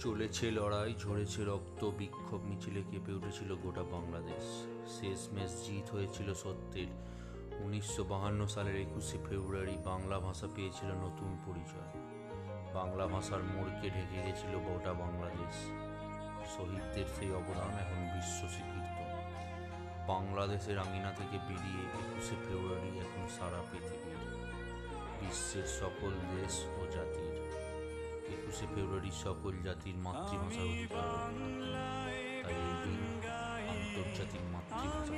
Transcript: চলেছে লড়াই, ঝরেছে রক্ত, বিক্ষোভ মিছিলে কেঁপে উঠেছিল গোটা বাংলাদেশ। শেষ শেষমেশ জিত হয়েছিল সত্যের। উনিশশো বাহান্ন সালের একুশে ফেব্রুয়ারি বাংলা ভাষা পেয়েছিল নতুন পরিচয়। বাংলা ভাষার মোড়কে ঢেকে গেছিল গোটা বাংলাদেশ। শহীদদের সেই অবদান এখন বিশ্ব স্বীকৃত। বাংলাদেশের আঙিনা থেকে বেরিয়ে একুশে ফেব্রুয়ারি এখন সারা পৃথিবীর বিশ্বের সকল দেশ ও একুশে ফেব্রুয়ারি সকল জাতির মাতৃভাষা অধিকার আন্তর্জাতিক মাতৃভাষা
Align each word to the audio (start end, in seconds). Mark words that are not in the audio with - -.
চলেছে 0.00 0.50
লড়াই, 0.50 0.94
ঝরেছে 0.98 1.44
রক্ত, 1.44 1.84
বিক্ষোভ 1.84 2.42
মিছিলে 2.44 2.82
কেঁপে 2.90 3.12
উঠেছিল 3.12 3.56
গোটা 3.56 3.82
বাংলাদেশ। 3.82 4.44
শেষ 4.90 5.18
শেষমেশ 5.18 5.66
জিত 5.66 5.90
হয়েছিল 5.90 6.34
সত্যের। 6.34 6.86
উনিশশো 7.58 8.04
বাহান্ন 8.04 8.46
সালের 8.46 8.76
একুশে 8.76 9.18
ফেব্রুয়ারি 9.28 9.76
বাংলা 9.84 10.18
ভাষা 10.18 10.48
পেয়েছিল 10.54 10.88
নতুন 10.88 11.38
পরিচয়। 11.46 11.90
বাংলা 12.74 13.06
ভাষার 13.06 13.42
মোড়কে 13.42 13.90
ঢেকে 13.90 14.22
গেছিল 14.26 14.58
গোটা 14.58 14.92
বাংলাদেশ। 14.92 15.56
শহীদদের 16.56 17.04
সেই 17.18 17.30
অবদান 17.32 17.70
এখন 17.70 18.00
বিশ্ব 18.14 18.48
স্বীকৃত। 18.48 18.98
বাংলাদেশের 20.06 20.78
আঙিনা 20.78 21.12
থেকে 21.12 21.38
বেরিয়ে 21.48 21.82
একুশে 21.82 22.34
ফেব্রুয়ারি 22.48 22.98
এখন 22.98 23.28
সারা 23.38 23.62
পৃথিবীর 23.72 24.18
বিশ্বের 25.20 25.66
সকল 25.66 26.10
দেশ 26.10 26.64
ও 26.78 26.87
একুশে 28.58 28.74
ফেব্রুয়ারি 28.74 29.12
সকল 29.24 29.54
জাতির 29.64 29.96
মাতৃভাষা 30.04 30.62
অধিকার 30.64 31.08
আন্তর্জাতিক 33.72 34.42
মাতৃভাষা 34.52 35.14